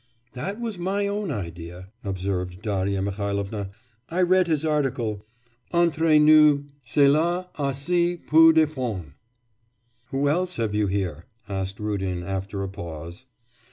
[0.33, 3.69] 'That was my own idea,' observed Darya Mihailovna.
[4.09, 5.23] 'I read his article....
[5.71, 6.63] Entre nous...
[6.83, 9.11] cela a assez peu de fond!'
[10.05, 13.25] 'Who else have you here?' asked Rudin, after a pause.